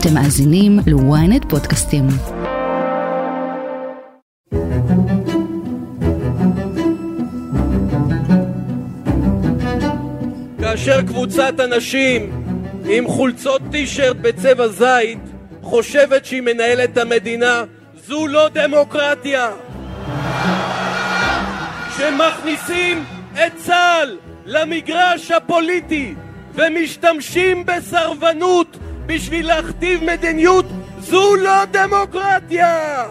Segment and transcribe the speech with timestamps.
[0.00, 2.06] אתם מאזינים ל-ynet פודקאסטים.
[10.60, 12.44] כאשר קבוצת אנשים
[12.88, 15.18] עם חולצות טישרט בצבע זית
[15.62, 17.64] חושבת שהיא מנהלת את המדינה,
[18.06, 19.50] זו לא דמוקרטיה.
[21.90, 26.14] כשמכניסים את צה"ל למגרש הפוליטי
[26.54, 28.78] ומשתמשים בסרבנות
[29.08, 30.64] בשביל להכתיב מדיניות,
[30.98, 33.04] זו לא דמוקרטיה!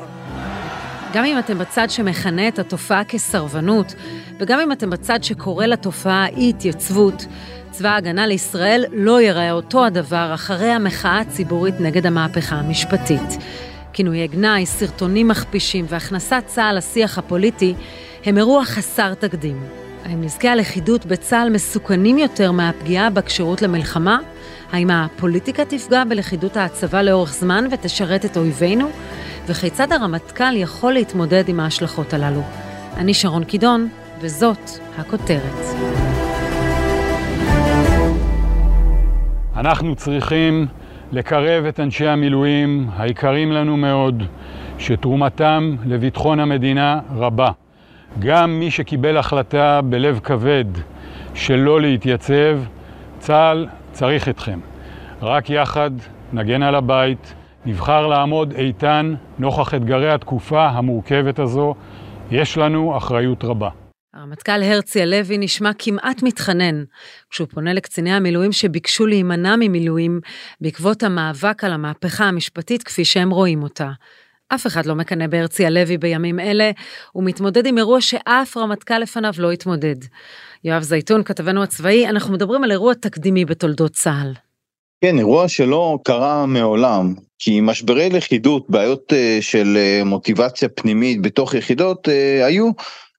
[1.13, 3.93] גם אם אתם בצד שמכנה את התופעה כסרבנות,
[4.39, 7.25] וגם אם אתם בצד שקורא לתופעה אי-התייצבות,
[7.71, 13.37] צבא ההגנה לישראל לא ייראה אותו הדבר אחרי המחאה הציבורית נגד המהפכה המשפטית.
[13.93, 17.73] כינויי גנאי, סרטונים מכפישים והכנסת צה"ל לשיח הפוליטי
[18.25, 19.63] הם אירוע חסר תקדים.
[20.05, 24.19] האם נזקי הלכידות בצה"ל מסוכנים יותר מהפגיעה בכשירות למלחמה?
[24.71, 28.87] האם הפוליטיקה תפגע בלכידות הצבא לאורך זמן ותשרת את אויבינו?
[29.47, 32.41] וכיצד הרמטכ"ל יכול להתמודד עם ההשלכות הללו?
[32.97, 33.89] אני שרון קידון,
[34.21, 35.65] וזאת הכותרת.
[39.55, 40.67] אנחנו צריכים
[41.11, 44.23] לקרב את אנשי המילואים היקרים לנו מאוד,
[44.79, 47.49] שתרומתם לביטחון המדינה רבה.
[48.19, 50.65] גם מי שקיבל החלטה בלב כבד
[51.33, 52.59] שלא להתייצב,
[53.19, 53.67] צה"ל
[53.97, 54.59] צריך אתכם.
[55.21, 55.91] רק יחד
[56.33, 57.33] נגן על הבית,
[57.65, 61.75] נבחר לעמוד איתן נוכח אתגרי התקופה המורכבת הזו.
[62.31, 63.69] יש לנו אחריות רבה.
[64.13, 66.83] הרמטכ"ל הרצי הלוי נשמע כמעט מתחנן
[67.29, 70.19] כשהוא פונה לקציני המילואים שביקשו להימנע ממילואים
[70.61, 73.91] בעקבות המאבק על המהפכה המשפטית כפי שהם רואים אותה.
[74.49, 76.71] אף אחד לא מקנא בהרצי הלוי בימים אלה,
[77.11, 79.95] הוא מתמודד עם אירוע שאף רמטכ"ל לפניו לא התמודד.
[80.63, 84.33] יואב זייתון, כתבנו הצבאי, אנחנו מדברים על אירוע תקדימי בתולדות צה"ל.
[85.01, 91.53] כן, אירוע שלא קרה מעולם, כי משברי לכידות, בעיות uh, של uh, מוטיבציה פנימית בתוך
[91.53, 92.71] יחידות uh, היו.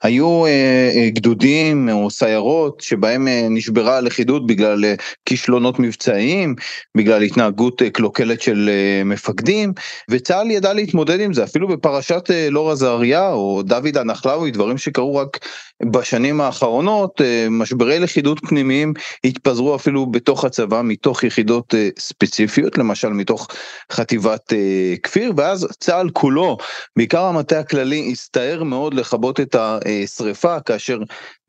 [0.03, 0.51] היו אה,
[0.95, 4.85] אה, גדודים או סיירות שבהם אה, נשברה הלכידות בגלל
[5.25, 6.55] כישלונות מבצעיים,
[6.97, 8.71] בגלל התנהגות קלוקלת של
[9.05, 9.73] מפקדים,
[10.11, 15.39] וצה"ל ידע להתמודד עם זה, אפילו בפרשת לור עזריה או דוד הנחלאוי, דברים שקרו רק
[15.85, 18.93] בשנים האחרונות, אה, משברי לכידות פנימיים
[19.25, 23.49] התפזרו אפילו בתוך הצבא, מתוך יחידות אה, ספציפיות, למשל מתוך
[23.93, 26.57] חטיבת אה, כפיר, ואז צה"ל כולו,
[26.97, 29.79] בעיקר המטה הכללי, הסתער מאוד לכבות את ה...
[30.17, 30.99] שריפה כאשר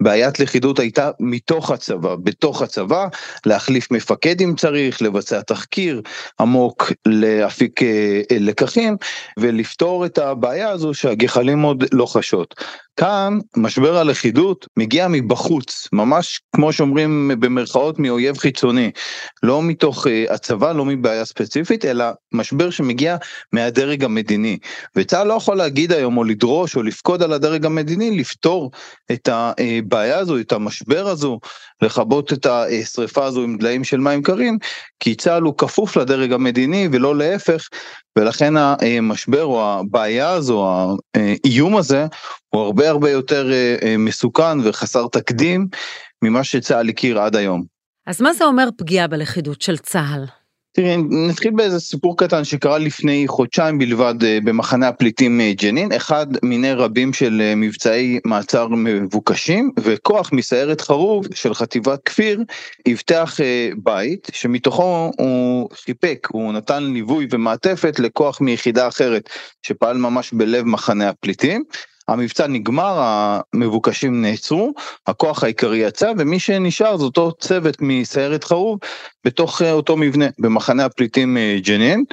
[0.01, 3.07] בעיית לכידות הייתה מתוך הצבא, בתוך הצבא,
[3.45, 6.01] להחליף מפקד אם צריך, לבצע תחקיר
[6.39, 7.79] עמוק, להפיק
[8.31, 8.97] לקחים
[9.39, 12.55] ולפתור את הבעיה הזו שהגחלים עוד לא חשות.
[12.99, 18.91] כאן משבר הלכידות מגיע מבחוץ, ממש כמו שאומרים במרכאות מאויב חיצוני,
[19.43, 23.17] לא מתוך uh, הצבא, לא מבעיה ספציפית, אלא משבר שמגיע
[23.53, 24.57] מהדרג המדיני.
[24.95, 28.71] וצה"ל לא יכול להגיד היום או לדרוש או לפקוד על הדרג המדיני לפתור
[29.11, 31.39] את הבעיה הזו, את המשבר הזו,
[31.81, 34.57] לכבות את השריפה הזו עם דליים של מים קרים,
[34.99, 37.67] כי צה"ל הוא כפוף לדרג המדיני ולא להפך,
[38.19, 40.67] ולכן המשבר או הבעיה הזו,
[41.15, 42.05] האיום הזה,
[42.49, 45.67] הוא הרבה הרבה יותר אה, אה, מסוכן וחסר תקדים
[46.21, 47.63] ממה שצה"ל הכיר עד היום.
[48.07, 50.38] אז מה זה אומר פגיעה בלכידות של צה"ל?
[50.71, 50.97] תראי,
[51.29, 57.13] נתחיל באיזה סיפור קטן שקרה לפני חודשיים בלבד אה, במחנה הפליטים ג'נין, אחד מיני רבים
[57.13, 62.43] של מבצעי מעצר מבוקשים, וכוח מסיירת חרוב של חטיבת כפיר
[62.91, 63.37] אבטח
[63.77, 69.29] בית שמתוכו הוא חיפק, הוא נתן ליווי ומעטפת לכוח מיחידה אחרת
[69.63, 71.63] שפעל ממש בלב מחנה הפליטים.
[72.09, 73.01] המבצע נגמר,
[73.53, 74.73] המבוקשים נעצרו,
[75.07, 78.79] הכוח העיקרי יצא, ומי שנשאר זה אותו צוות מסיירת חרוב
[79.25, 82.03] בתוך אה, אותו מבנה, במחנה הפליטים אה, ג'נין.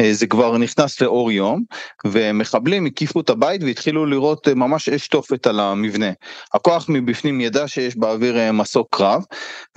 [0.00, 1.62] אה, זה כבר נכנס לאור יום,
[2.06, 6.10] ומחבלים הקיפו את הבית והתחילו לראות ממש אש תופת על המבנה.
[6.54, 9.22] הכוח מבפנים ידע שיש באוויר מסוק קרב,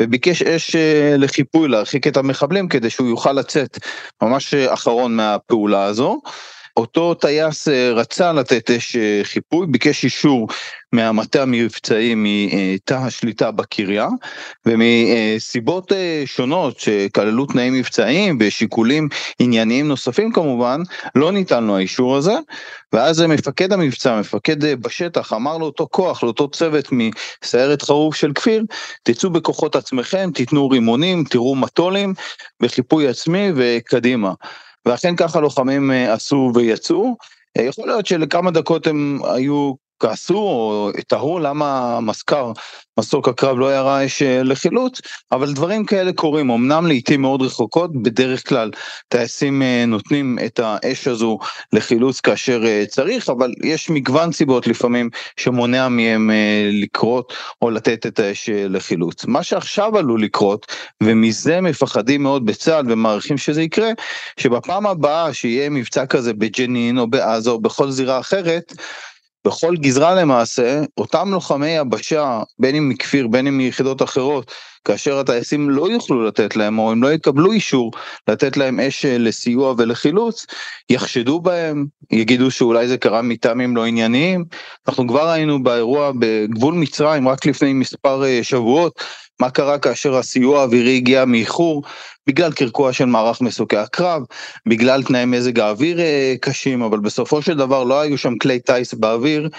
[0.01, 0.75] וביקש אש
[1.17, 3.77] לחיפוי להרחיק את המחבלים כדי שהוא יוכל לצאת
[4.21, 6.21] ממש אחרון מהפעולה הזו.
[6.79, 10.47] אותו טייס אה, רצה לתת אש אה, חיפוי, ביקש אישור
[10.93, 14.07] מהמטה המבצעי מתא השליטה בקריה,
[14.65, 19.09] ומסיבות אה, שונות שכללו תנאים מבצעיים ושיקולים
[19.39, 20.81] ענייניים נוספים כמובן,
[21.15, 22.35] לא ניתן לו האישור הזה,
[22.93, 28.63] ואז מפקד המבצע, מפקד בשטח, אמר לאותו כוח, לאותו צוות מסיירת חרוב של כפיר,
[29.03, 32.13] תצאו בכוחות עצמכם, תיתנו רימונים, תראו מטולים,
[32.59, 34.33] בחיפוי עצמי וקדימה.
[34.85, 37.15] ואכן ככה לוחמים אה, עשו ויצאו.
[37.57, 42.51] אה, יכול להיות שלכמה דקות הם היו כעסו או תהו למה המזכ"ר,
[42.99, 45.01] מסוק הקרב לא ירה אש אה, לחילוץ,
[45.31, 48.71] אבל דברים כאלה קורים, אמנם לעיתים מאוד רחוקות, בדרך כלל
[49.07, 51.37] טייסים אה, נותנים את האש הזו
[51.73, 56.31] לחילוץ כאשר אה, צריך, אבל יש מגוון סיבות לפעמים שמונע מהם
[56.71, 59.25] לקרות או לתת את האש לחילוץ.
[59.25, 60.65] מה שעכשיו עלול לקרות,
[61.03, 63.89] ומזה מפחדים מאוד בצה"ל ומעריכים שזה יקרה,
[64.39, 68.73] שבפעם הבאה שיהיה מבצע כזה בג'נין או בעזה או בכל זירה אחרת,
[69.45, 74.51] בכל גזרה למעשה, אותם לוחמי יבשה, בין אם מכפיר, בין אם מיחידות אחרות,
[74.85, 77.91] כאשר הטייסים לא יוכלו לתת להם, או הם לא יקבלו אישור
[78.27, 80.45] לתת להם אש אה, לסיוע ולחילוץ,
[80.89, 84.45] יחשדו בהם, יגידו שאולי זה קרה מטעמים לא ענייניים.
[84.87, 89.03] אנחנו כבר היינו באירוע בגבול מצרים רק לפני מספר אה, שבועות,
[89.39, 91.83] מה קרה כאשר הסיוע האווירי הגיע מאיחור
[92.27, 94.21] בגלל קרקוע של מערך מסוקי הקרב,
[94.65, 98.93] בגלל תנאי מזג האוויר אה, קשים, אבל בסופו של דבר לא היו שם כלי טיס
[98.93, 99.49] באוויר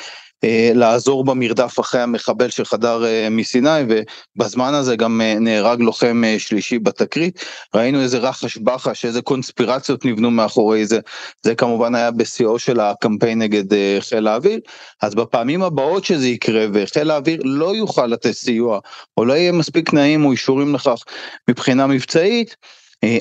[0.75, 7.45] לעזור במרדף אחרי המחבל שחדר אה, מסיני ובזמן הזה גם אה, נהרג לוחם שלישי בתקרית.
[7.75, 11.01] ראינו איזה רחש בחש, איזה קונספירציות נבנו מאחורי זה,
[11.43, 13.65] זה כמובן היה בשיאו של הקמפיין נגד
[14.01, 14.61] חיל האוויר.
[15.03, 18.79] אז בפעמים הבאות שזה יקרה וחיל האוויר לא יוכל לתת סיוע
[19.17, 21.03] או לא יהיה מספיק תנאים או אישורים לכך
[21.49, 22.57] מבחינה מבצעית,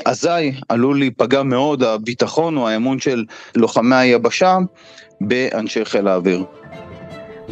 [0.06, 3.25] אזי עלול להיפגע מאוד הביטחון או האמון של
[3.56, 4.57] לוחמי היבשה
[5.22, 6.45] באנשי חיל האוויר.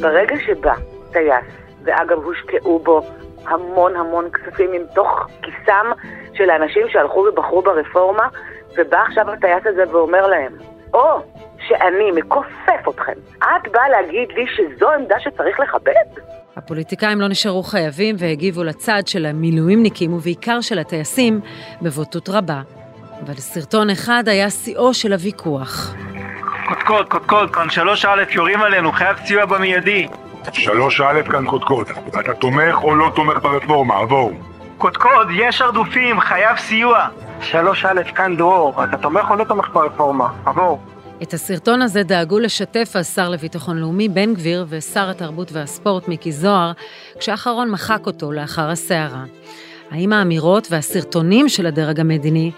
[0.01, 0.73] ברגע שבא
[1.11, 1.45] טייס,
[1.83, 3.01] ואגב הושקעו בו
[3.45, 5.85] המון המון כספים מתוך כיסם
[6.33, 8.27] של האנשים שהלכו ובחרו ברפורמה,
[8.77, 10.51] ובא עכשיו הטייס הזה ואומר להם,
[10.93, 11.21] או
[11.67, 16.21] שאני מכופף אתכם, את באה להגיד לי שזו עמדה שצריך לכבד?
[16.55, 21.39] הפוליטיקאים לא נשארו חייבים והגיבו לצד של המילואימניקים ובעיקר של הטייסים
[21.81, 22.61] בבוטות רבה.
[23.25, 25.95] אבל סרטון אחד היה שיאו של הוויכוח.
[26.67, 30.07] קודקוד, קודקוד, כאן שלוש א' יורים עלינו, חייב סיוע במיידי.
[30.53, 31.87] שלוש א' כאן קודקוד,
[32.19, 34.31] אתה תומך או לא תומך ברפורמה, עבור.
[34.77, 37.07] קודקוד, יש הרדופים, חייב סיוע.
[37.41, 40.79] שלוש א' כאן דרור, אתה תומך או לא תומך ברפורמה, עבור.
[41.23, 46.71] את הסרטון הזה דאגו לשתף השר לביטחון לאומי בן גביר ושר התרבות והספורט מיקי זוהר,
[47.19, 49.23] כשהאחרון מחק אותו לאחר הסערה.
[49.91, 52.51] האם האמירות והסרטונים של הדרג המדיני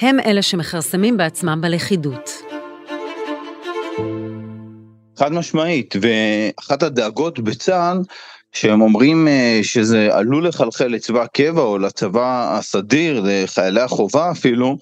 [0.00, 2.30] הם אלה שמכרסמים בעצמם בלכידות?
[5.18, 7.98] חד משמעית, ואחת הדאגות בצה"ל,
[8.52, 14.76] שהם אומרים אה, שזה עלול לחלחל לצבא הקבע או לצבא הסדיר, לחיילי החובה אפילו,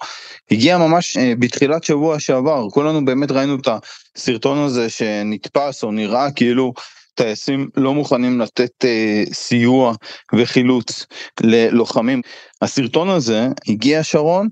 [0.51, 3.67] הגיע ממש אה, בתחילת שבוע שעבר, כולנו באמת ראינו את
[4.15, 6.73] הסרטון הזה שנתפס או נראה כאילו
[7.15, 9.93] טייסים לא מוכנים לתת אה, סיוע
[10.33, 11.05] וחילוץ
[11.41, 12.21] ללוחמים.
[12.61, 14.47] הסרטון הזה הגיע שרון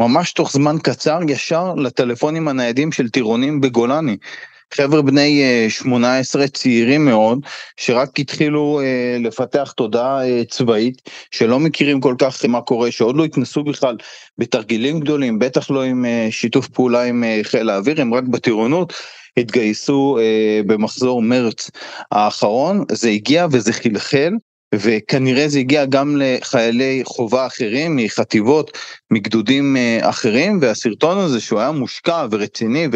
[0.00, 4.16] ממש תוך זמן קצר ישר לטלפונים הניידים של טירונים בגולני.
[4.74, 7.38] חבר'ה בני 18 אה, צעירים מאוד
[7.76, 13.24] שרק התחילו אה, לפתח תודעה אה, צבאית שלא מכירים כל כך מה קורה שעוד לא
[13.24, 13.96] התנסו בכלל
[14.38, 18.92] בתרגילים גדולים בטח לא עם שיתוף פעולה עם חיל האוויר הם רק בטירונות
[19.36, 20.18] התגייסו
[20.66, 21.70] במחזור מרץ
[22.10, 22.84] האחרון.
[22.92, 24.32] זה הגיע וזה חלחל
[24.78, 28.78] וכנראה זה הגיע גם לחיילי חובה אחרים מחטיבות,
[29.10, 32.88] מגדודים אה, אחרים, והסרטון הזה שהוא היה מושקע ורציני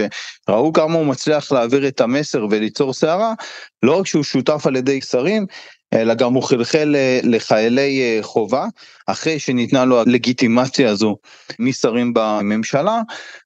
[0.48, 3.34] וראו כמה הוא מצליח להעביר את המסר וליצור סערה,
[3.82, 5.46] לא רק שהוא שותף על ידי שרים,
[5.92, 8.66] אלא גם הוא חלחל אה, לחיילי אה, חובה,
[9.10, 11.16] אחרי שניתנה לו הלגיטימציה הזו
[11.58, 13.00] משרים בממשלה,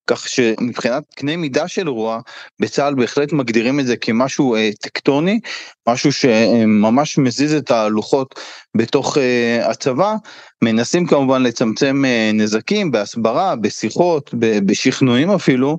[0.07, 2.21] כך שמבחינת קנה מידה של אירוע,
[2.61, 5.41] בצה"ל בהחלט מגדירים את זה כמשהו אה, טקטוני,
[5.89, 8.41] משהו שממש מזיז את הלוחות
[8.77, 9.19] בתוך
[9.63, 10.15] הצבא,
[10.63, 12.05] מנסים כמובן לצמצם
[12.35, 15.79] נזקים בהסברה, בשיחות, בשכנועים אפילו,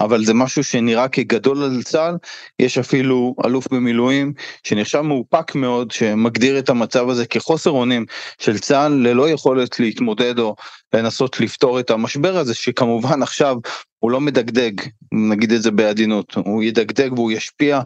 [0.00, 2.16] אבל זה משהו שנראה כגדול על צה"ל,
[2.58, 8.04] יש אפילו אלוף במילואים שנחשב מאופק מאוד, שמגדיר את המצב הזה כחוסר אונים
[8.38, 10.56] של צה"ל ללא יכולת להתמודד או
[10.94, 13.56] לנסות לפתור את המשבר הזה, שכמובן עכשיו
[13.98, 14.72] הוא לא מדגדג,
[15.12, 17.80] נגיד את זה בעדינות, הוא ידגדג והוא ישפיע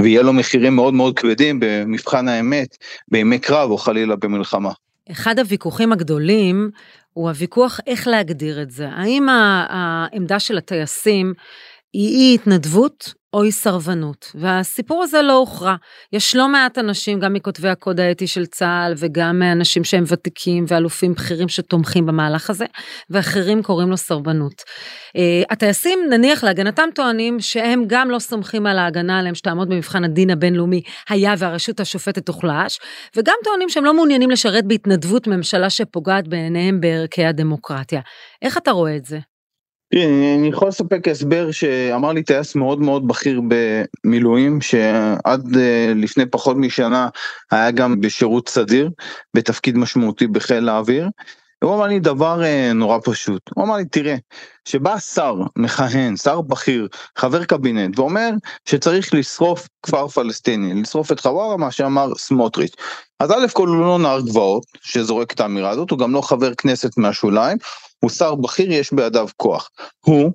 [0.00, 2.76] ויהיה לו מחירים מאוד מאוד כבדים במבחן האמת,
[3.08, 4.70] בימי קרב או חלילה במלחמה.
[5.10, 6.70] אחד הוויכוחים הגדולים
[7.12, 8.88] הוא הוויכוח איך להגדיר את זה.
[8.88, 11.32] האם העמדה של הטייסים
[11.92, 15.74] היא אי התנדבות או היא סרבנות, והסיפור הזה לא הוכרע.
[16.12, 21.12] יש לא מעט אנשים, גם מכותבי הקוד האתי של צה"ל וגם אנשים שהם ותיקים ואלופים
[21.12, 22.64] בכירים שתומכים במהלך הזה,
[23.10, 24.62] ואחרים קוראים לו סרבנות.
[24.62, 30.30] Uh, הטייסים, נניח להגנתם, טוענים שהם גם לא סומכים על ההגנה עליהם שתעמוד במבחן הדין
[30.30, 32.78] הבינלאומי, היה והרשות השופטת תוחלש,
[33.16, 38.00] וגם טוענים שהם לא מעוניינים לשרת בהתנדבות ממשלה שפוגעת בעיניהם בערכי הדמוקרטיה.
[38.42, 39.33] איך אתה רואה את זה?
[40.02, 46.56] אני יכול לספק הסבר שאמר לי טייס מאוד מאוד בכיר במילואים, שעד אה, לפני פחות
[46.56, 47.08] משנה
[47.50, 48.90] היה גם בשירות סדיר,
[49.34, 51.08] בתפקיד משמעותי בחיל האוויר.
[51.64, 54.16] הוא אמר לי דבר אה, נורא פשוט, הוא אמר לי תראה,
[54.64, 58.30] שבא שר מכהן, שר בכיר, חבר קבינט, ואומר
[58.68, 62.74] שצריך לשרוף כפר פלסטיני, לשרוף את חווארה, מה שאמר סמוטריץ'.
[63.20, 66.54] אז א' כל הוא לא נער גבעות, שזורק את האמירה הזאת, הוא גם לא חבר
[66.54, 67.58] כנסת מהשוליים,
[68.04, 69.70] הוא שר בכיר, יש בידיו כוח.
[70.00, 70.32] הוא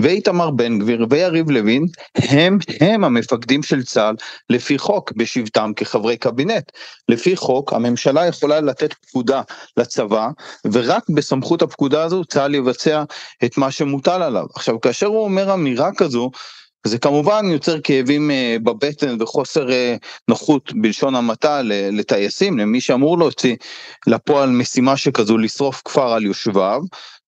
[0.00, 4.16] ואיתמר בן גביר ויריב לוין הם הם המפקדים של צה"ל
[4.50, 6.72] לפי חוק בשבתם כחברי קבינט.
[7.08, 9.42] לפי חוק הממשלה יכולה לתת פקודה
[9.76, 10.28] לצבא
[10.72, 13.04] ורק בסמכות הפקודה הזו צה"ל יבצע
[13.44, 14.46] את מה שמוטל עליו.
[14.54, 16.30] עכשיו כאשר הוא אומר אמירה כזו
[16.86, 19.96] זה כמובן יוצר כאבים אה, בבטן וחוסר אה,
[20.28, 21.60] נוחות בלשון המעטה
[21.92, 23.56] לטייסים, למי שאמור להוציא
[24.06, 26.80] לפועל משימה שכזו לשרוף כפר על יושביו.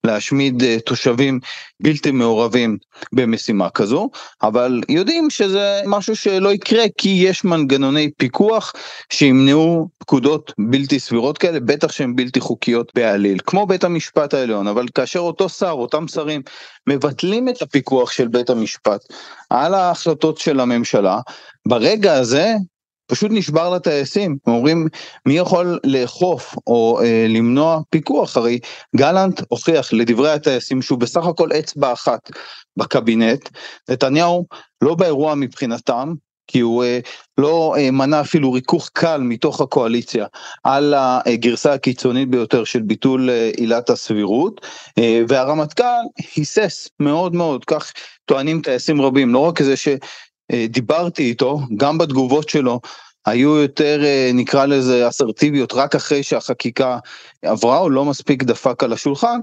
[0.03, 1.39] להשמיד אה, תושבים
[1.79, 2.77] בלתי מעורבים
[3.13, 4.09] במשימה כזו,
[4.43, 8.73] אבל יודעים שזה משהו שלא יקרה כי יש מנגנוני פיקוח
[9.13, 14.85] שימנעו פקודות בלתי סבירות כאלה, בטח שהן בלתי חוקיות בעליל, כמו בית המשפט העליון, אבל
[14.95, 16.41] כאשר אותו שר, אותם שרים,
[16.87, 19.01] מבטלים את הפיקוח של בית המשפט
[19.49, 21.19] על ההחלטות של הממשלה,
[21.67, 22.53] ברגע הזה
[23.11, 24.87] פשוט נשבר לטייסים, אומרים
[25.25, 28.59] מי יכול לאכוף או אה, למנוע פיקוח, הרי
[28.95, 32.31] גלנט הוכיח לדברי הטייסים שהוא בסך הכל אצבע אחת
[32.77, 33.49] בקבינט,
[33.89, 34.45] נתניהו
[34.81, 36.13] לא באירוע מבחינתם,
[36.47, 36.99] כי הוא אה,
[37.37, 40.25] לא אה, מנע אפילו ריכוך קל מתוך הקואליציה
[40.63, 44.61] על הגרסה הקיצונית ביותר של ביטול אה, עילת הסבירות,
[44.97, 45.83] אה, והרמטכ"ל
[46.35, 47.93] היסס מאוד מאוד, כך
[48.25, 49.87] טוענים טייסים רבים, לא רק זה ש...
[50.51, 52.79] אה, דיברתי איתו, גם בתגובות שלו,
[53.25, 56.97] היו יותר אה, נקרא לזה אסרטיביות רק אחרי שהחקיקה
[57.41, 59.39] עברה, הוא לא מספיק דפק על השולחן,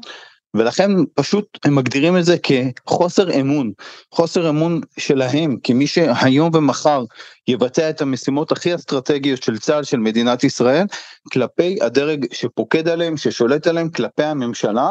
[0.55, 3.73] ולכן פשוט הם מגדירים את זה כחוסר אמון,
[4.15, 7.05] חוסר אמון שלהם, כי מי שהיום ומחר
[7.49, 10.87] יבצע את המשימות הכי אסטרטגיות של צה"ל, של מדינת ישראל,
[11.33, 14.91] כלפי הדרג שפוקד עליהם, ששולט עליהם, כלפי הממשלה,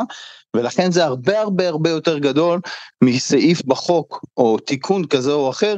[0.57, 2.59] ולכן זה הרבה הרבה הרבה יותר גדול
[3.03, 5.75] מסעיף בחוק או תיקון כזה או אחר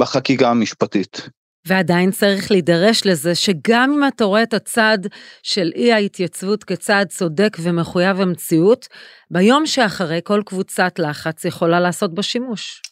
[0.00, 1.28] בחקיקה המשפטית.
[1.66, 4.98] ועדיין צריך להידרש לזה שגם אם אתה רואה את הצד
[5.42, 8.86] של אי ההתייצבות כצעד צודק ומחויב המציאות,
[9.30, 12.82] ביום שאחרי כל קבוצת לחץ יכולה לעשות בו שימוש.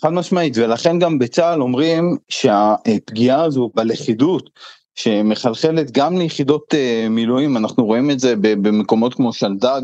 [0.00, 4.50] חד משמעית, ולכן גם בצה"ל אומרים שהפגיעה הזו בלכידות,
[4.94, 9.82] שמחלחלת גם ליחידות אה, מילואים, אנחנו רואים את זה במקומות כמו שלדג,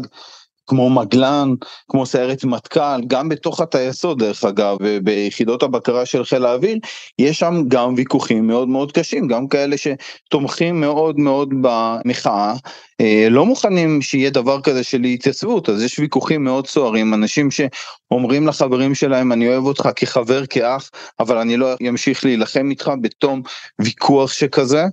[0.66, 1.54] כמו מגלן,
[1.88, 6.78] כמו סיירת מטכ"ל, גם בתוך הטייסות דרך אגב, ביחידות הבקרה של חיל האוויר,
[7.18, 12.54] יש שם גם ויכוחים מאוד מאוד קשים, גם כאלה שתומכים מאוד מאוד במחאה,
[13.00, 18.46] אה, לא מוכנים שיהיה דבר כזה של התייצבות, אז יש ויכוחים מאוד סוערים, אנשים שאומרים
[18.46, 20.90] לחברים שלהם אני אוהב אותך כחבר, כאח,
[21.20, 23.42] אבל אני לא אמשיך להילחם איתך בתום
[23.80, 24.84] ויכוח שכזה,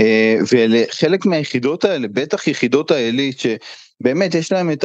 [0.00, 3.46] אה, ולחלק מהיחידות האלה, בטח יחידות העילית, ש...
[4.00, 4.84] באמת יש להם את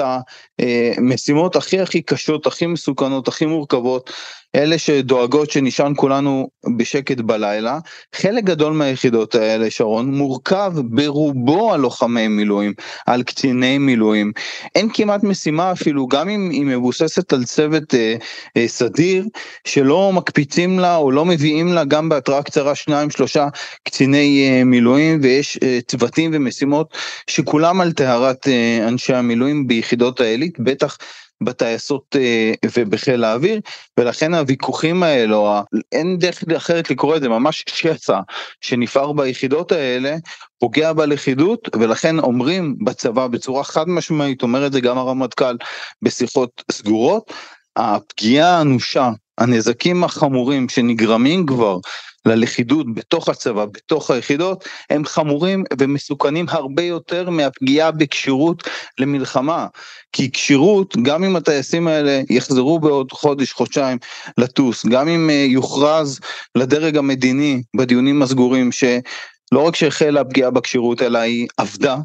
[0.59, 4.09] המשימות הכי הכי קשות, הכי מסוכנות, הכי מורכבות,
[4.55, 7.79] אלה שדואגות שנשען כולנו בשקט בלילה.
[8.15, 12.73] חלק גדול מהיחידות האלה, שרון, מורכב ברובו על לוחמי מילואים,
[13.05, 14.31] על קציני מילואים.
[14.75, 18.15] אין כמעט משימה אפילו, גם אם היא מבוססת על צוות אה,
[18.57, 19.25] אה, סדיר,
[19.67, 23.47] שלא מקפיצים לה או לא מביאים לה גם בהתראה קצרה שניים שלושה
[23.83, 30.59] קציני אה, מילואים, ויש אה, צוותים ומשימות שכולם על טהרת אה, אנשי המילואים ביחידות העילית,
[30.59, 30.97] בטח
[31.41, 33.59] בטייסות אה, ובחיל האוויר,
[33.99, 35.53] ולכן הוויכוחים האלו,
[35.91, 38.19] אין דרך אחרת לקרוא את זה, ממש שסע
[38.61, 40.15] שנפער ביחידות האלה,
[40.59, 45.57] פוגע בלכידות, ולכן אומרים בצבא בצורה חד משמעית, אומר את זה גם הרמטכ"ל
[46.01, 47.33] בשיחות סגורות,
[47.75, 51.77] הפגיעה האנושה, הנזקים החמורים שנגרמים כבר
[52.25, 58.63] ללכידות בתוך הצבא, בתוך היחידות, הם חמורים ומסוכנים הרבה יותר מהפגיעה בכשירות
[58.99, 59.67] למלחמה.
[60.11, 63.97] כי כשירות, גם אם הטייסים האלה יחזרו בעוד חודש, חודשיים
[64.37, 66.19] לטוס, גם אם אה, יוכרז
[66.55, 71.97] לדרג המדיני בדיונים הסגורים שלא רק שהחלה הפגיעה בכשירות, אלא היא עבדה,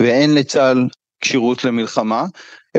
[0.00, 0.88] ואין לצה"ל
[1.20, 2.24] כשירות למלחמה,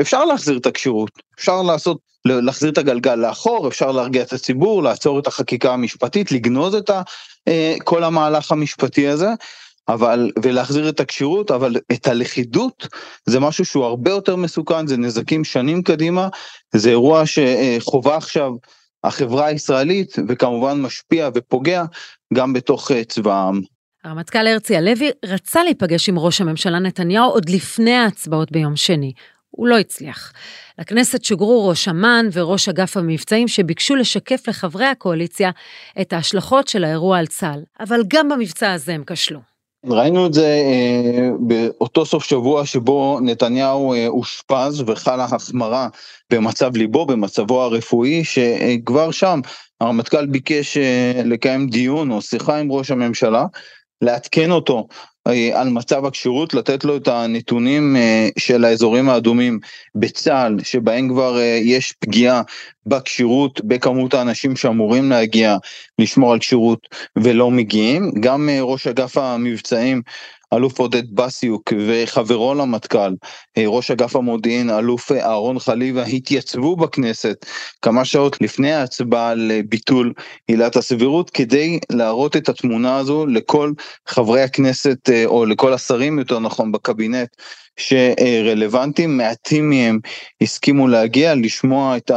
[0.00, 5.18] אפשר להחזיר את הכשירות, אפשר לעשות להחזיר את הגלגל לאחור, אפשר להרגיע את הציבור, לעצור
[5.18, 7.02] את החקיקה המשפטית, לגנוז את ה,
[7.48, 9.28] אה, כל המהלך המשפטי הזה,
[9.88, 12.88] אבל, ולהחזיר את הכשירות, אבל את הלכידות
[13.26, 16.28] זה משהו שהוא הרבה יותר מסוכן, זה נזקים שנים קדימה,
[16.74, 18.52] זה אירוע שחובה עכשיו
[19.04, 21.84] החברה הישראלית, וכמובן משפיע ופוגע
[22.34, 23.60] גם בתוך אה, צבא העם.
[24.04, 29.12] הרמטכ"ל הרצי הלוי רצה להיפגש עם ראש הממשלה נתניהו עוד לפני ההצבעות ביום שני.
[29.50, 30.32] הוא לא הצליח.
[30.78, 35.50] לכנסת שוגרו ראש אמ"ן וראש אגף המבצעים שביקשו לשקף לחברי הקואליציה
[36.00, 39.40] את ההשלכות של האירוע על צה"ל, אבל גם במבצע הזה הם כשלו.
[39.86, 45.88] ראינו את זה אה, באותו סוף שבוע שבו נתניהו אה, אושפז וחלה החמרה
[46.30, 49.40] במצב ליבו, במצבו הרפואי, שכבר שם
[49.80, 53.46] הרמטכ"ל ביקש אה, לקיים דיון או שיחה עם ראש הממשלה,
[54.02, 54.86] לעדכן אותו
[55.26, 59.58] אה, על מצב הכשירות, לתת לו את הנתונים אה, של האזורים האדומים
[59.94, 62.42] בצה"ל, שבהם כבר אה, יש פגיעה
[62.86, 65.56] בכשירות, בכמות האנשים שאמורים להגיע
[65.98, 68.10] לשמור על כשירות ולא מגיעים.
[68.20, 70.02] גם ראש אגף המבצעים
[70.52, 73.14] אלוף עודד בסיוק וחברו למטכ"ל,
[73.58, 77.46] אה, ראש אגף המודיעין, אלוף אהרון חליבה, התייצבו בכנסת
[77.82, 80.12] כמה שעות לפני ההצבעה על אה, ביטול
[80.48, 83.72] עילת הסבירות, כדי להראות את התמונה הזו לכל
[84.06, 87.28] חברי הכנסת, אה, או לכל השרים יותר נכון, בקבינט,
[87.76, 89.98] שרלוונטיים, מעטים מהם
[90.40, 92.10] הסכימו להגיע, לשמוע את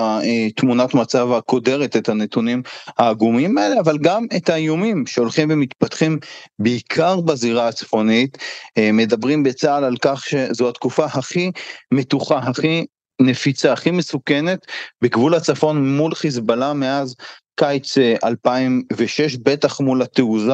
[0.55, 2.61] תמונת מצב הקודרת, את הנתונים
[2.97, 6.19] העגומים האלה, אבל גם את האיומים שהולכים ומתפתחים
[6.59, 8.37] בעיקר בזירה הצפונית,
[8.79, 11.51] מדברים בצה"ל על כך שזו התקופה הכי
[11.93, 12.85] מתוחה, הכי
[13.21, 14.65] נפיצה, הכי מסוכנת
[15.01, 17.15] בגבול הצפון מול חיזבאללה מאז
[17.55, 20.53] קיץ 2006, אה, בטח מול התעוזה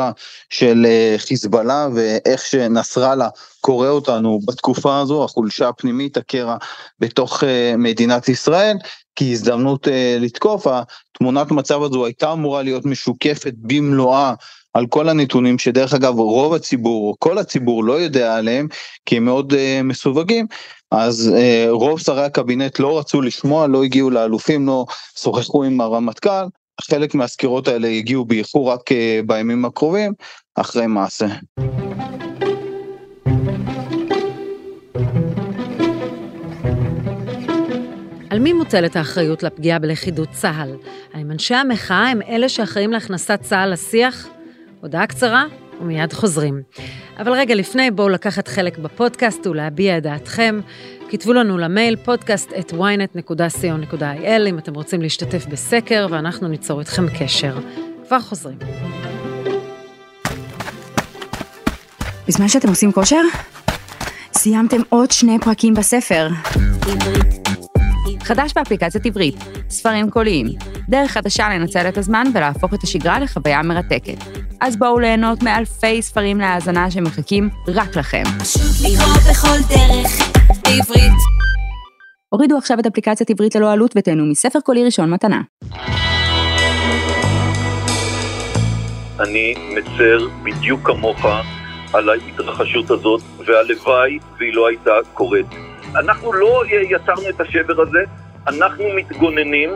[0.50, 3.30] של אה, חיזבאללה ואיך שנסראללה
[3.62, 6.58] קורא אותנו בתקופה הזו, החולשה הפנימית, הקרע
[7.00, 8.78] בתוך אה, מדינת ישראל,
[9.16, 9.88] כהזדמנות
[10.20, 14.34] לתקוף, התמונת מצב הזו הייתה אמורה להיות משוקפת במלואה
[14.74, 18.68] על כל הנתונים שדרך אגב רוב הציבור, כל הציבור לא יודע עליהם
[19.06, 20.48] כי הם מאוד uh, מסווגים,
[20.92, 24.86] אז uh, רוב שרי הקבינט לא רצו לשמוע, לא הגיעו לאלופים, לא
[25.20, 26.46] שוחחו עם הרמטכ"ל,
[26.82, 30.14] חלק מהסקירות האלה יגיעו באיחור רק אה, בימים הקרובים,
[30.56, 31.28] אחרי מעשה.
[38.30, 40.76] על מי מוטלת האחריות לפגיעה בלכידות צה"ל?
[41.14, 44.28] האם אנשי המחאה הם אלה שאחראים להכנסת צה"ל לשיח?
[44.82, 45.46] הודעה קצרה
[45.82, 46.62] ומיד חוזרים.
[47.20, 50.60] אבל רגע לפני, בואו לקחת חלק בפודקאסט ולהביע את דעתכם.
[51.10, 57.58] כתבו לנו למייל podcast את ynet.co.il אם אתם רוצים להשתתף בסקר, ואנחנו ניצור איתכם קשר.
[58.08, 58.58] כבר חוזרים.
[62.28, 63.22] בזמן שאתם עושים כושר,
[64.34, 66.28] סיימתם עוד שני פרקים בספר.
[68.24, 69.36] חדש באפליקציית עברית,
[69.70, 70.48] ספרים קוליים,
[70.90, 74.18] דרך חדשה לנצל את הזמן ולהפוך את השגרה לחוויה מרתקת.
[74.62, 78.24] אז בואו ליהנות מאלפי ספרים להאזנה שמחכים רק לכם.
[78.84, 80.32] לקרוא בכל דרך,
[80.64, 81.12] בעברית.
[82.30, 85.42] הורידו עכשיו את אפליקציית עברית ללא עלות ותהנו מספר קולי ראשון מתנה.
[89.20, 91.26] אני מצר בדיוק כמוך
[91.94, 95.71] על ההתרחשות הזאת, והלוואי והיא לא הייתה קורית.
[95.96, 98.00] אנחנו לא יצרנו את השבר הזה,
[98.48, 99.70] אנחנו מתגוננים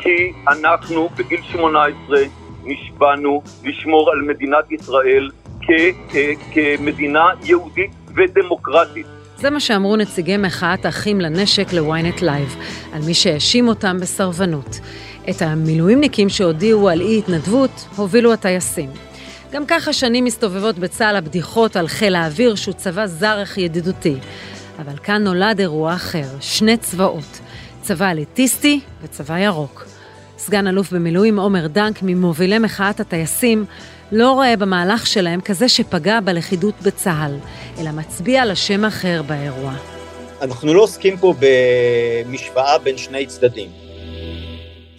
[0.00, 2.18] כי אנחנו בגיל 18
[2.64, 5.30] נשבענו לשמור על מדינת ישראל
[5.62, 6.14] כ-
[6.54, 9.06] כמדינה יהודית ודמוקרטית.
[9.36, 12.56] זה מה שאמרו נציגי מחאת אחים לנשק ל-ynet Live,
[12.92, 14.78] על מי שהאשים אותם בסרבנות.
[15.30, 18.90] את המילואימניקים שהודיעו על אי התנדבות, הובילו הטייסים.
[19.52, 24.14] גם ככה שנים מסתובבות בצה"ל הבדיחות על חיל האוויר שהוא צבא זר אך ידידותי.
[24.78, 27.40] אבל כאן נולד אירוע אחר, שני צבאות,
[27.82, 29.86] צבא אליטיסטי וצבא ירוק.
[30.38, 33.64] סגן אלוף במילואים עומר דנק, ממובילי מחאת הטייסים,
[34.12, 37.36] לא רואה במהלך שלהם כזה שפגע בלכידות בצה"ל,
[37.78, 39.72] אלא מצביע על השם אחר באירוע.
[40.42, 43.68] אנחנו לא עוסקים פה במשוואה בין שני צדדים.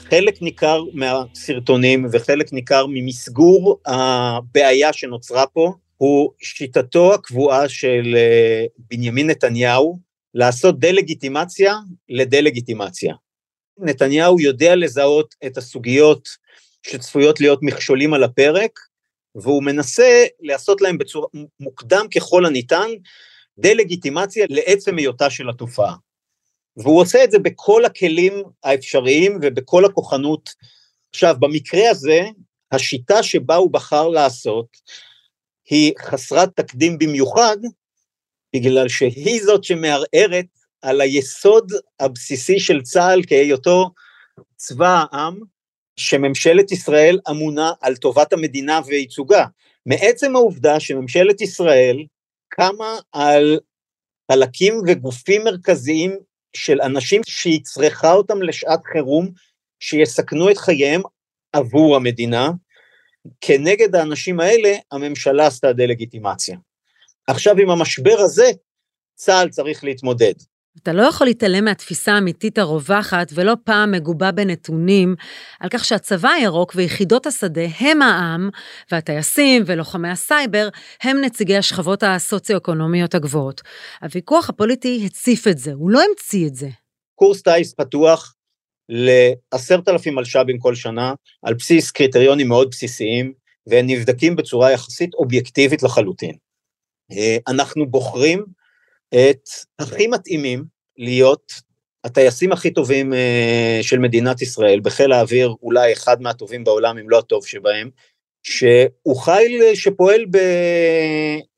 [0.10, 9.30] חלק ניכר מהסרטונים וחלק ניכר ממסגור הבעיה שנוצרה פה הוא שיטתו הקבועה של אה, בנימין
[9.30, 10.00] נתניהו
[10.34, 11.76] לעשות דה-לגיטימציה
[12.10, 13.16] לדה-לגיטימציה.
[13.78, 16.30] נתניהו יודע לזהות את הסוגיות
[16.88, 18.80] שצפויות להיות מכשולים על הפרק,
[19.36, 21.28] והוא מנסה לעשות להם בצורה
[21.60, 22.88] מוקדם ככל הניתן
[23.58, 25.96] דה-לגיטימציה לעצם היותה של התופעה.
[26.78, 30.50] והוא עושה את זה בכל הכלים האפשריים ובכל הכוחנות.
[31.10, 32.22] עכשיו, במקרה הזה,
[32.72, 34.68] השיטה שבה הוא בחר לעשות
[35.70, 37.58] היא חסרת תקדים במיוחד,
[38.56, 40.46] בגלל שהיא זאת שמערערת
[40.82, 43.90] על היסוד הבסיסי של צה"ל כהיותו
[44.56, 45.40] צבא העם,
[46.00, 49.46] שממשלת ישראל אמונה על טובת המדינה וייצוגה.
[49.86, 52.06] מעצם העובדה שממשלת ישראל
[52.50, 53.60] קמה על
[54.32, 56.18] חלקים וגופים מרכזיים
[56.56, 59.30] של אנשים שהיא צריכה אותם לשעת חירום,
[59.80, 61.02] שיסכנו את חייהם
[61.54, 62.52] עבור המדינה,
[63.42, 66.58] כנגד האנשים האלה הממשלה עשתה דה-לגיטימציה.
[67.28, 68.52] עכשיו עם המשבר הזה
[69.16, 70.34] צה"ל צריך להתמודד.
[70.78, 75.16] אתה לא יכול להתעלם מהתפיסה האמיתית הרווחת ולא פעם מגובה בנתונים
[75.60, 78.50] על כך שהצבא הירוק ויחידות השדה הם העם,
[78.92, 80.70] והטייסים ולוחמי הסייבר
[81.02, 83.62] הם נציגי השכבות הסוציו-אקונומיות הגבוהות.
[84.02, 86.70] הוויכוח הפוליטי הציף את זה, הוא לא המציא את זה.
[87.16, 88.33] קורס טיס פתוח
[88.90, 93.34] לעשרת אלפים מלש"בים כל שנה, על בסיס קריטריונים מאוד בסיסיים,
[93.68, 96.36] והם נבדקים בצורה יחסית אובייקטיבית לחלוטין.
[97.12, 98.46] אה, אנחנו בוחרים
[99.14, 100.64] את הכי מתאימים
[100.98, 101.54] להיות
[102.04, 107.20] הטייסים הכי טובים אה, של מדינת ישראל, בחיל האוויר אולי אחד מהטובים בעולם, אם לא
[107.20, 107.90] הטוב שבהם,
[108.44, 110.26] שהוא חיל שפועל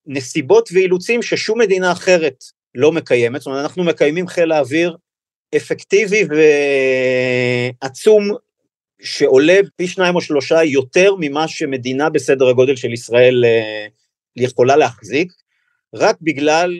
[0.07, 2.35] בנסיבות ואילוצים ששום מדינה אחרת
[2.75, 4.97] לא מקיימת, זאת אומרת אנחנו מקיימים חיל האוויר
[5.57, 6.23] אפקטיבי
[7.81, 8.29] ועצום
[9.01, 13.87] שעולה פי שניים או שלושה יותר ממה שמדינה בסדר הגודל של ישראל אה,
[14.35, 15.33] יכולה להחזיק,
[15.95, 16.79] רק בגלל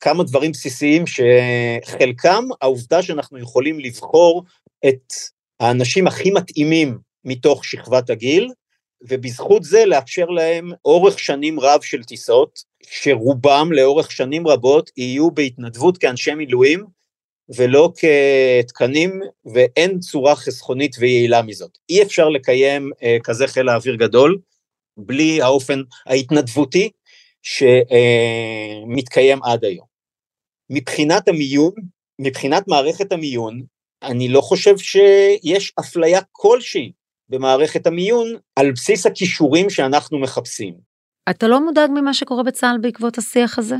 [0.00, 4.44] כמה דברים בסיסיים שחלקם העובדה שאנחנו יכולים לבחור
[4.88, 5.12] את
[5.60, 8.50] האנשים הכי מתאימים מתוך שכבת הגיל,
[9.08, 15.98] ובזכות זה לאפשר להם אורך שנים רב של טיסות, שרובם לאורך שנים רבות יהיו בהתנדבות
[15.98, 16.84] כאנשי מילואים,
[17.56, 19.20] ולא כתקנים,
[19.54, 21.78] ואין צורה חסכונית ויעילה מזאת.
[21.88, 24.38] אי אפשר לקיים אה, כזה חיל האוויר גדול
[24.96, 26.90] בלי האופן ההתנדבותי
[27.42, 29.86] שמתקיים עד היום.
[30.70, 31.72] מבחינת המיון,
[32.18, 33.62] מבחינת מערכת המיון,
[34.02, 36.92] אני לא חושב שיש אפליה כלשהי
[37.28, 40.74] במערכת המיון על בסיס הכישורים שאנחנו מחפשים.
[41.30, 43.76] אתה לא מודאג ממה שקורה בצה"ל בעקבות השיח הזה?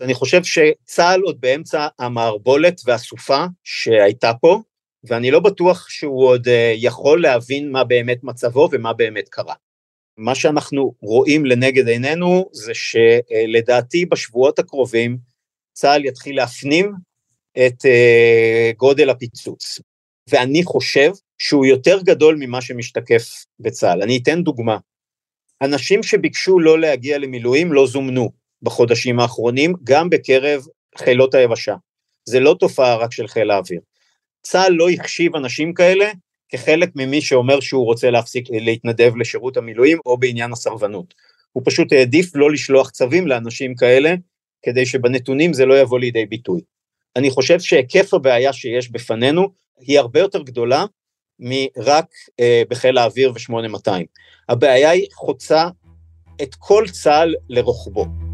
[0.00, 4.60] אני חושב שצה"ל עוד באמצע המערבולת והסופה שהייתה פה,
[5.04, 9.54] ואני לא בטוח שהוא עוד אה, יכול להבין מה באמת מצבו ומה באמת קרה.
[10.16, 15.18] מה שאנחנו רואים לנגד עינינו זה שלדעתי בשבועות הקרובים
[15.72, 16.92] צה"ל יתחיל להפנים
[17.66, 19.80] את uh, גודל הפיצוץ.
[20.30, 24.02] ואני חושב שהוא יותר גדול ממה שמשתקף בצה"ל.
[24.02, 24.78] אני אתן דוגמה.
[25.62, 28.30] אנשים שביקשו לא להגיע למילואים לא זומנו
[28.62, 30.62] בחודשים האחרונים, גם בקרב
[30.98, 31.74] חילות היבשה.
[32.24, 33.80] זה לא תופעה רק של חיל האוויר.
[34.42, 36.10] צה"ל לא החשיב אנשים כאלה
[36.48, 41.14] כחלק ממי שאומר שהוא רוצה להפסיק להתנדב לשירות המילואים או בעניין הסרבנות.
[41.52, 44.14] הוא פשוט העדיף לא לשלוח צווים לאנשים כאלה,
[44.62, 46.60] כדי שבנתונים זה לא יבוא לידי ביטוי.
[47.16, 50.84] אני חושב שהיקף הבעיה שיש בפנינו היא הרבה יותר גדולה
[51.38, 52.06] מרק
[52.40, 53.90] אה, בחיל האוויר ו-8200.
[54.48, 55.68] הבעיה היא חוצה
[56.42, 58.25] את כל צה"ל לרוחבו.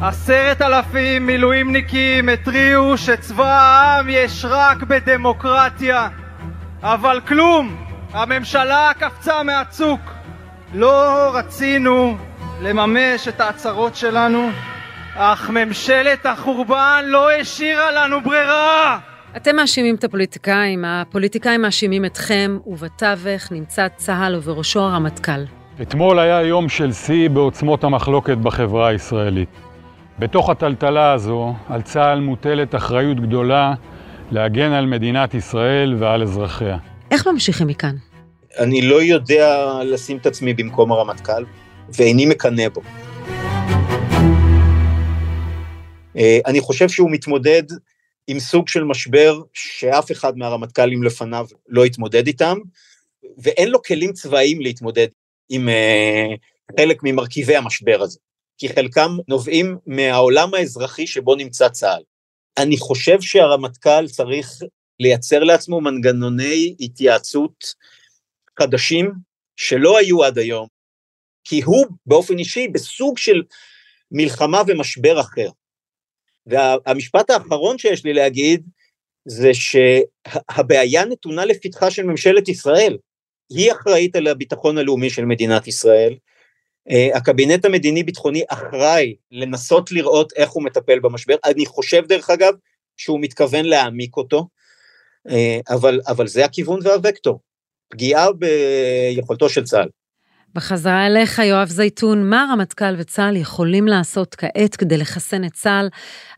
[0.00, 6.08] עשרת אלפים מילואימניקים התריעו שצבא העם יש רק בדמוקרטיה,
[6.82, 7.76] אבל כלום,
[8.12, 10.00] הממשלה קפצה מהצוק.
[10.74, 12.16] לא רצינו
[12.62, 14.48] לממש את ההצהרות שלנו,
[15.14, 18.98] אך ממשלת החורבן לא השאירה לנו ברירה!
[19.36, 25.40] אתם מאשימים את הפוליטיקאים, הפוליטיקאים מאשימים אתכם, ובתווך נמצא צה"ל ובראשו הרמטכ"ל.
[25.82, 29.48] אתמול היה יום של שיא בעוצמות המחלוקת בחברה הישראלית.
[30.18, 33.74] בתוך הטלטלה הזו, על צה"ל מוטלת אחריות גדולה
[34.30, 36.78] להגן על מדינת ישראל ועל אזרחיה.
[37.10, 37.96] איך ממשיכים מכאן?
[38.58, 41.44] אני לא יודע לשים את עצמי במקום הרמטכ"ל,
[41.88, 42.80] ואיני מקנא בו.
[46.16, 47.62] אה, אני חושב שהוא מתמודד
[48.26, 52.56] עם סוג של משבר שאף אחד מהרמטכ"לים לפניו לא התמודד איתם,
[53.38, 55.08] ואין לו כלים צבאיים להתמודד
[55.48, 56.26] עם אה,
[56.80, 58.18] חלק ממרכיבי המשבר הזה,
[58.58, 62.02] כי חלקם נובעים מהעולם האזרחי שבו נמצא צה"ל.
[62.58, 64.52] אני חושב שהרמטכ"ל צריך
[65.00, 67.74] לייצר לעצמו מנגנוני התייעצות
[68.60, 69.12] חדשים
[69.56, 70.66] שלא היו עד היום,
[71.44, 73.42] כי הוא באופן אישי בסוג של
[74.10, 75.48] מלחמה ומשבר אחר.
[76.46, 78.66] והמשפט האחרון שיש לי להגיד,
[79.24, 82.98] זה שהבעיה נתונה לפתחה של ממשלת ישראל.
[83.50, 86.14] היא אחראית על הביטחון הלאומי של מדינת ישראל.
[86.90, 91.34] Uh, הקבינט המדיני-ביטחוני אחראי לנסות לראות איך הוא מטפל במשבר.
[91.44, 92.54] אני חושב, דרך אגב,
[92.96, 94.46] שהוא מתכוון להעמיק אותו,
[95.28, 95.32] uh,
[95.74, 97.40] אבל, אבל זה הכיוון והווקטור.
[97.88, 99.88] פגיעה ביכולתו של צה"ל.
[100.54, 105.88] בחזרה אליך, יואב זייתון, מה הרמטכ"ל וצה"ל יכולים לעשות כעת כדי לחסן את צה"ל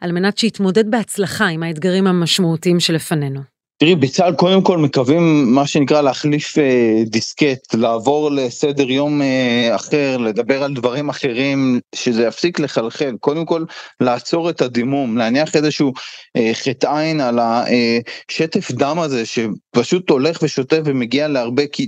[0.01, 3.58] על מנת שיתמודד בהצלחה עם האתגרים המשמעותיים שלפנינו?
[3.81, 10.17] תראי, בצה"ל קודם כל מקווים מה שנקרא להחליף אה, דיסקט, לעבור לסדר יום אה, אחר,
[10.17, 13.17] לדבר על דברים אחרים, שזה יפסיק לחלחל.
[13.21, 13.65] קודם כל
[14.01, 15.93] לעצור את הדימום, להניח איזשהו
[16.37, 21.87] אה, חטא עין על השטף דם הזה שפשוט הולך ושוטף ומגיע להרבה, כי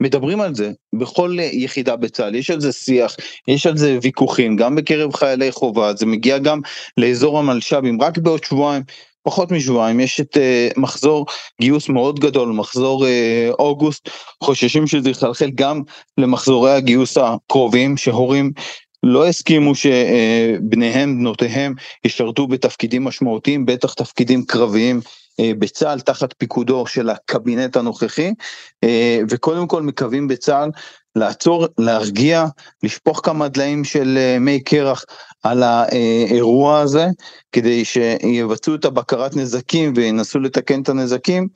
[0.00, 3.16] מדברים על זה בכל יחידה בצה"ל, יש על זה שיח,
[3.48, 6.60] יש על זה ויכוחים, גם בקרב חיילי חובה, זה מגיע גם
[6.96, 8.82] לאזור המלש"בים, רק בעוד שבועיים.
[9.22, 11.26] פחות משבועיים, יש את uh, מחזור
[11.60, 14.08] גיוס מאוד גדול, מחזור uh, אוגוסט,
[14.42, 15.82] חוששים שזה יחלחל גם
[16.18, 18.52] למחזורי הגיוס הקרובים, שהורים
[19.02, 25.00] לא הסכימו שבניהם, בנותיהם, ישרתו בתפקידים משמעותיים, בטח תפקידים קרביים
[25.40, 28.32] בצה"ל תחת פיקודו של הקבינט הנוכחי,
[29.30, 30.70] וקודם כל מקווים בצה"ל
[31.16, 32.44] לעצור, להרגיע,
[32.82, 35.04] לשפוך כמה דליים של אה, מי קרח
[35.42, 37.06] על האירוע הזה,
[37.52, 41.48] כדי שיבצעו את הבקרת נזקים וינסו לתקן את הנזקים,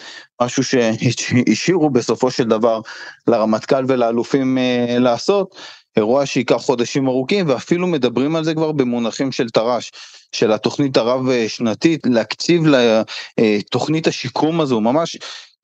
[0.42, 2.80] משהו שהשאירו בסופו של דבר
[3.26, 5.54] לרמטכ"ל ולאלופים אה, לעשות,
[5.96, 9.90] אירוע שייקח חודשים ארוכים ואפילו מדברים על זה כבר במונחים של תר"ש,
[10.32, 12.62] של התוכנית הרב שנתית, להקציב
[13.38, 15.16] לתוכנית השיקום הזו, ממש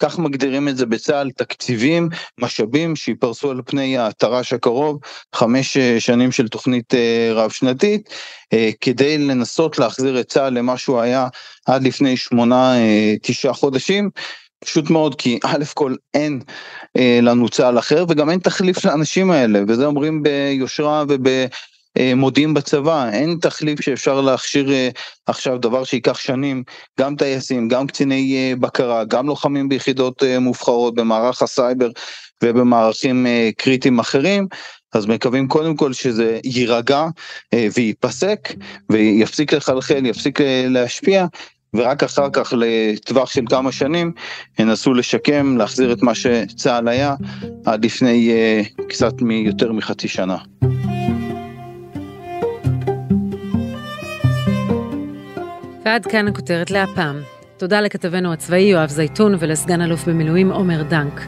[0.03, 2.09] כך מגדירים את זה בצה"ל, תקציבים,
[2.41, 4.99] משאבים שיפרסו על פני התר"ש הקרוב,
[5.35, 8.09] חמש אה, שנים של תוכנית אה, רב שנתית,
[8.53, 11.29] אה, כדי לנסות להחזיר את צה"ל למה שהוא היה
[11.67, 12.75] עד לפני שמונה,
[13.23, 14.11] תשעה חודשים.
[14.65, 16.41] פשוט מאוד כי א' כל אין
[16.97, 21.29] אה, לנו צה"ל אחר וגם אין תחליף לאנשים האלה וזה אומרים ביושרה וב...
[21.99, 24.89] אה, מודיעים בצבא, אין תחליף שאפשר להכשיר אה,
[25.27, 26.63] עכשיו דבר שייקח שנים,
[27.01, 31.89] גם טייסים, גם קציני אה, בקרה, גם לוחמים ביחידות מובחרות במערך הסייבר
[32.45, 33.27] ובמערכים
[33.57, 34.47] קריטיים אחרים,
[34.95, 37.07] אז מקווים קודם כל שזה יירגע
[37.77, 38.49] וייפסק
[38.91, 41.27] ויפסיק לחלחל, יפסיק להשפיע.
[41.77, 44.13] ורק אחר כך לטווח של כמה שנים
[44.59, 47.15] ינסו לשקם, להחזיר את מה שצה"ל היה
[47.65, 48.31] עד לפני
[48.89, 50.37] קצת מיותר מחצי שנה.
[55.85, 57.21] ועד כאן הכותרת להפעם.
[57.57, 61.21] תודה לכתבנו הצבאי יואב זייתון ולסגן אלוף במילואים עומר דנק.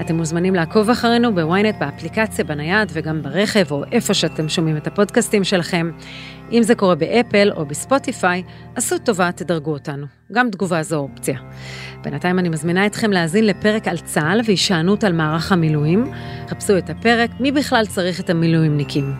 [0.00, 5.44] אתם מוזמנים לעקוב אחרינו בוויינט, באפליקציה, בנייד וגם ברכב או איפה שאתם שומעים את הפודקאסטים
[5.44, 5.90] שלכם.
[6.52, 8.42] אם זה קורה באפל או בספוטיפיי,
[8.74, 10.06] עשו טובה, תדרגו אותנו.
[10.32, 11.38] גם תגובה זו אופציה.
[12.04, 16.12] בינתיים אני מזמינה אתכם להאזין לפרק על צה"ל והישענות על מערך המילואים.
[16.48, 19.14] חפשו את הפרק "מי בכלל צריך את המילואימניקים?"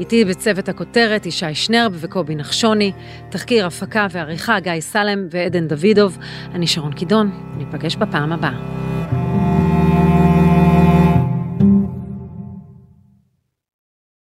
[0.00, 2.92] איתי בצוות הכותרת ישי שנרב וקובי נחשוני,
[3.28, 6.18] תחקיר הפקה ועריכה גיא סלם ועדן דוידוב.
[6.54, 9.55] אני שרון קידון, ניפגש בפעם הבאה.